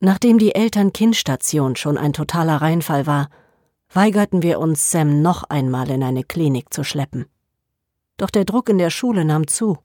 [0.00, 3.28] Nachdem die Eltern-Kind-Station schon ein totaler Reinfall war,
[3.92, 7.26] weigerten wir uns, Sam noch einmal in eine Klinik zu schleppen.
[8.16, 9.78] Doch der Druck in der Schule nahm zu.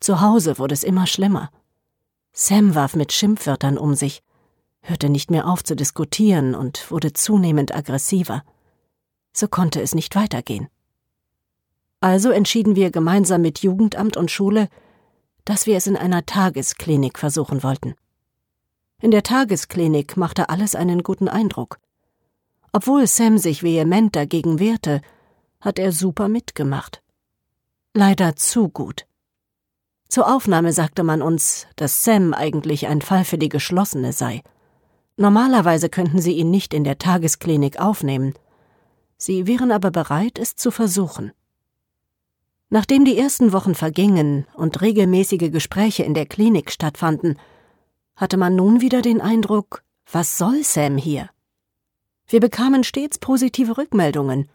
[0.00, 1.50] Zu Hause wurde es immer schlimmer.
[2.32, 4.22] Sam warf mit Schimpfwörtern um sich,
[4.80, 8.44] hörte nicht mehr auf zu diskutieren und wurde zunehmend aggressiver.
[9.32, 10.68] So konnte es nicht weitergehen.
[12.00, 14.68] Also entschieden wir gemeinsam mit Jugendamt und Schule,
[15.44, 17.94] dass wir es in einer Tagesklinik versuchen wollten.
[19.00, 21.78] In der Tagesklinik machte alles einen guten Eindruck.
[22.72, 25.02] Obwohl Sam sich vehement dagegen wehrte,
[25.60, 27.00] hat er super mitgemacht.
[27.94, 29.06] Leider zu gut.
[30.08, 34.42] Zur Aufnahme sagte man uns, dass Sam eigentlich ein Fall für die Geschlossene sei.
[35.16, 38.34] Normalerweise könnten sie ihn nicht in der Tagesklinik aufnehmen.
[39.16, 41.32] Sie wären aber bereit, es zu versuchen.
[42.68, 47.38] Nachdem die ersten Wochen vergingen und regelmäßige Gespräche in der Klinik stattfanden,
[48.18, 51.30] hatte man nun wieder den Eindruck, was soll Sam hier?
[52.26, 54.48] Wir bekamen stets positive Rückmeldungen.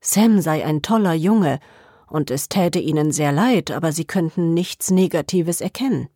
[0.00, 1.60] Sam sei ein toller Junge
[2.08, 6.08] und es täte ihnen sehr leid, aber sie könnten nichts Negatives erkennen.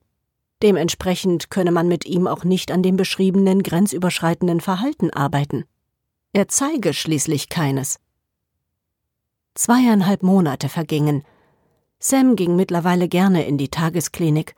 [0.62, 5.64] Dementsprechend könne man mit ihm auch nicht an dem beschriebenen grenzüberschreitenden Verhalten arbeiten.
[6.32, 8.00] Er zeige schließlich keines.
[9.54, 11.24] Zweieinhalb Monate vergingen.
[11.98, 14.54] Sam ging mittlerweile gerne in die Tagesklinik.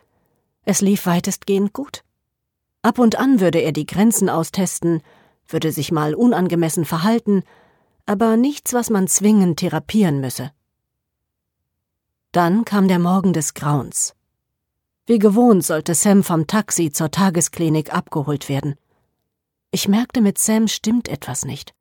[0.65, 2.04] Es lief weitestgehend gut.
[2.85, 5.01] Ab und an würde er die Grenzen austesten,
[5.49, 7.43] würde sich mal unangemessen verhalten,
[8.05, 10.53] aber nichts, was man zwingend therapieren müsse.
[12.31, 14.15] Dann kam der Morgen des Grauens.
[15.07, 18.75] Wie gewohnt sollte Sam vom Taxi zur Tagesklinik abgeholt werden.
[19.71, 21.75] Ich merkte, mit Sam stimmt etwas nicht.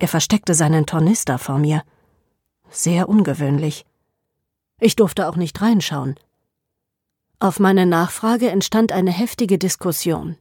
[0.00, 1.84] Er versteckte seinen Tornister vor mir.
[2.68, 3.86] Sehr ungewöhnlich.
[4.80, 6.16] Ich durfte auch nicht reinschauen.
[7.42, 10.36] Auf meine Nachfrage entstand eine heftige Diskussion.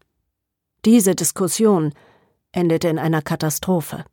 [0.83, 1.93] Diese Diskussion
[2.51, 4.03] endete in einer Katastrophe.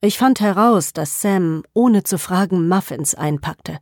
[0.00, 3.78] Ich fand heraus, dass Sam ohne zu fragen Muffins einpackte.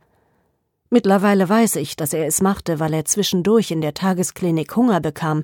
[0.91, 5.43] Mittlerweile weiß ich, dass er es machte, weil er zwischendurch in der Tagesklinik Hunger bekam,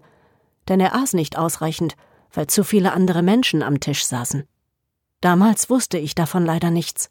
[0.67, 1.95] denn er aß nicht ausreichend,
[2.31, 4.43] weil zu viele andere Menschen am Tisch saßen.
[5.21, 7.09] Damals wusste ich davon leider nichts.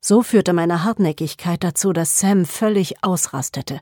[0.00, 3.80] So führte meine Hartnäckigkeit dazu, dass Sam völlig ausrastete.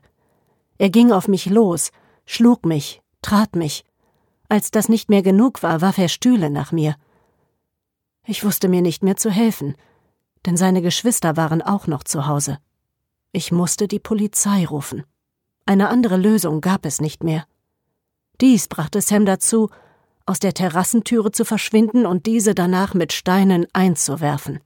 [0.77, 1.91] Er ging auf mich los,
[2.25, 3.85] schlug mich, trat mich.
[4.49, 6.95] Als das nicht mehr genug war, warf er Stühle nach mir.
[8.25, 9.75] Ich wusste mir nicht mehr zu helfen,
[10.45, 12.59] denn seine Geschwister waren auch noch zu Hause.
[13.31, 15.03] Ich musste die Polizei rufen.
[15.65, 17.45] Eine andere Lösung gab es nicht mehr.
[18.41, 19.69] Dies brachte Sam dazu,
[20.25, 24.59] aus der Terrassentüre zu verschwinden und diese danach mit Steinen einzuwerfen.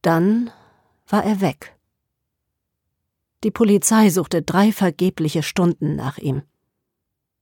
[0.00, 0.50] Dann
[1.06, 1.76] war er weg.
[3.44, 6.42] Die Polizei suchte drei vergebliche Stunden nach ihm.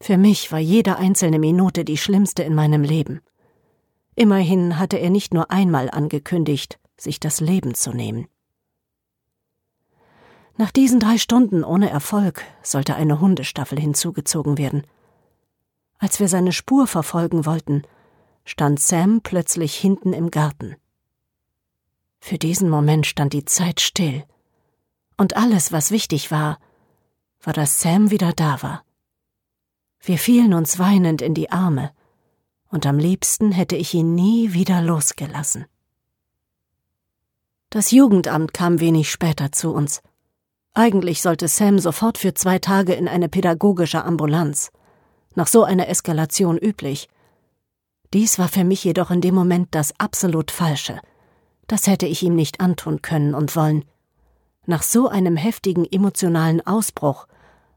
[0.01, 3.21] Für mich war jede einzelne Minute die schlimmste in meinem Leben.
[4.15, 8.27] Immerhin hatte er nicht nur einmal angekündigt, sich das Leben zu nehmen.
[10.57, 14.87] Nach diesen drei Stunden ohne Erfolg sollte eine Hundestaffel hinzugezogen werden.
[15.99, 17.83] Als wir seine Spur verfolgen wollten,
[18.45, 20.77] stand Sam plötzlich hinten im Garten.
[22.21, 24.25] Für diesen Moment stand die Zeit still.
[25.21, 26.59] Und alles, was wichtig war,
[27.43, 28.85] war, dass Sam wieder da war.
[30.01, 31.91] Wir fielen uns weinend in die Arme,
[32.71, 35.67] und am liebsten hätte ich ihn nie wieder losgelassen.
[37.69, 40.01] Das Jugendamt kam wenig später zu uns.
[40.73, 44.73] Eigentlich sollte Sam sofort für zwei Tage in eine pädagogische Ambulanz.
[45.35, 47.11] Nach so einer Eskalation üblich.
[48.15, 50.99] Dies war für mich jedoch in dem Moment das absolut Falsche.
[51.67, 53.85] Das hätte ich ihm nicht antun können und wollen.
[54.67, 57.27] Nach so einem heftigen emotionalen Ausbruch,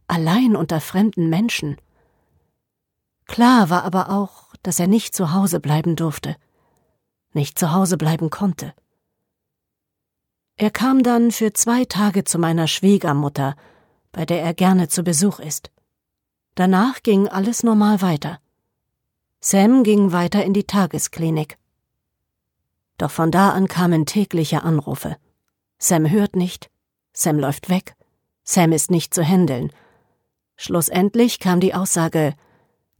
[0.07, 1.77] allein unter fremden Menschen.
[3.25, 6.35] Klar war aber auch, dass er nicht zu Hause bleiben durfte,
[7.33, 8.73] nicht zu Hause bleiben konnte.
[10.55, 13.55] Er kam dann für zwei Tage zu meiner Schwiegermutter,
[14.11, 15.71] bei der er gerne zu Besuch ist.
[16.55, 18.39] Danach ging alles normal weiter.
[19.39, 21.57] Sam ging weiter in die Tagesklinik.
[22.97, 25.17] Doch von da an kamen tägliche Anrufe.
[25.79, 26.69] Sam hört nicht,
[27.13, 27.95] Sam läuft weg,
[28.43, 29.71] Sam ist nicht zu händeln.
[30.55, 32.33] Schlussendlich kam die Aussage,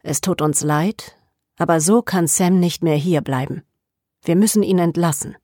[0.01, 1.17] es tut uns leid,
[1.57, 3.63] aber so kann Sam nicht mehr hier bleiben.
[4.21, 5.35] Wir müssen ihn entlassen.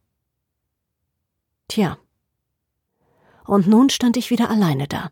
[1.67, 1.97] Tja.
[3.45, 5.11] Und nun stand ich wieder alleine da.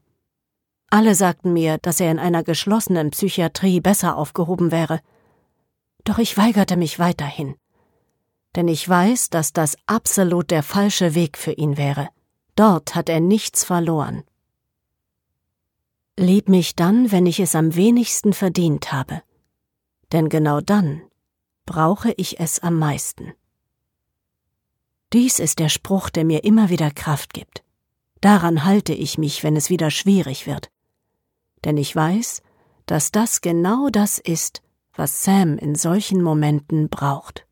[0.89, 5.01] Alle sagten mir, dass er in einer geschlossenen Psychiatrie besser aufgehoben wäre.
[6.03, 7.56] Doch ich weigerte mich weiterhin.
[8.56, 12.10] Denn ich weiß, dass das absolut der falsche Weg für ihn wäre.
[12.57, 14.24] Dort hat er nichts verloren.
[16.18, 19.21] Lieb mich dann, wenn ich es am wenigsten verdient habe,
[20.12, 21.04] denn genau dann
[21.68, 23.33] brauche ich es am meisten.
[25.13, 27.63] Dies ist der Spruch, der mir immer wieder Kraft gibt.
[28.21, 30.71] Daran halte ich mich, wenn es wieder schwierig wird.
[31.63, 32.42] Denn ich weiß,
[32.88, 34.63] dass das genau das ist,
[34.95, 37.47] was Sam in solchen Momenten braucht.